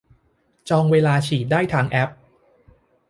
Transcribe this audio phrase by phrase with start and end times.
[0.69, 2.11] จองเวลาฉีดได้ทางแอป